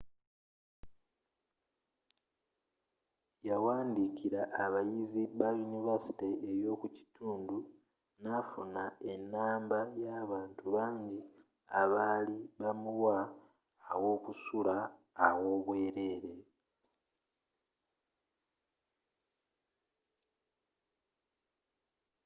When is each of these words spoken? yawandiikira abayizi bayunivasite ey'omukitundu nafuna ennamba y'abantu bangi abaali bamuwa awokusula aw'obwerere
yawandiikira 3.49 4.41
abayizi 4.63 5.23
bayunivasite 5.39 6.27
ey'omukitundu 6.49 7.57
nafuna 8.23 8.83
ennamba 9.13 9.79
y'abantu 10.03 10.63
bangi 10.75 11.19
abaali 11.81 12.39
bamuwa 12.61 13.19
awokusula 13.91 14.77
aw'obwerere 15.27 16.35